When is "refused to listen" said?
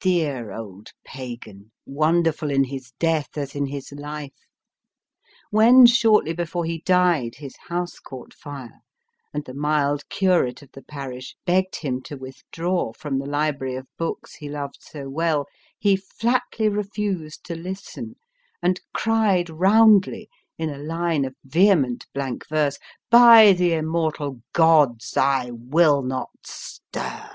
16.70-18.14